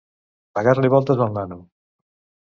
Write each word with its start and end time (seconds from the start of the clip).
Pegar-li 0.59 0.89
voltes 0.93 1.21
al 1.25 1.35
nano. 1.35 1.59